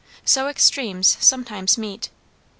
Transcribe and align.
So 0.25 0.47
extremes 0.47 1.15
sometimes 1.19 1.77
meet. 1.77 2.09